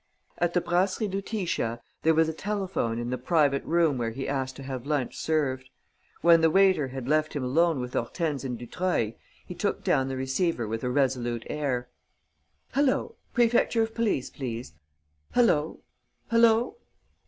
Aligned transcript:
At 0.39 0.55
the 0.55 0.61
Brasserie 0.61 1.07
Lutetia 1.07 1.79
there 2.01 2.15
was 2.15 2.27
a 2.27 2.33
telephone 2.33 2.97
in 2.97 3.11
the 3.11 3.19
private 3.19 3.63
room 3.65 3.99
where 3.99 4.09
he 4.09 4.27
asked 4.27 4.55
to 4.55 4.63
have 4.63 4.87
lunch 4.87 5.15
served. 5.15 5.69
When 6.21 6.41
the 6.41 6.49
waiter 6.49 6.87
had 6.87 7.07
left 7.07 7.33
him 7.35 7.43
alone 7.43 7.79
with 7.79 7.93
Hortense 7.93 8.43
and 8.43 8.57
Dutreuil, 8.57 9.13
he 9.45 9.53
took 9.53 9.83
down 9.83 10.07
the 10.07 10.17
receiver 10.17 10.67
with 10.67 10.83
a 10.83 10.89
resolute 10.89 11.43
air: 11.51 11.87
"Hullo!... 12.73 13.13
Prefecture 13.35 13.83
of 13.83 13.93
police, 13.93 14.31
please.... 14.31 14.73
Hullo! 15.35 15.81
Hullo!... 16.31 16.77